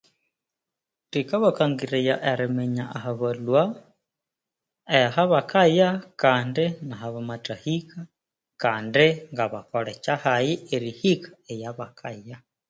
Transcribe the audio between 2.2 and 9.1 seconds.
eriminya aha balhwa kandi nahabamatha hika kandi nahabakaya kandi